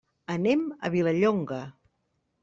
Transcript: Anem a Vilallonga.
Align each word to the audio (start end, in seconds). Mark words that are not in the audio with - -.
Anem 0.35 0.63
a 0.87 0.89
Vilallonga. 0.95 1.59